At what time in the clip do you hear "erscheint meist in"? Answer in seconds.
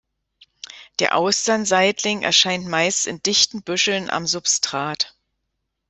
2.23-3.21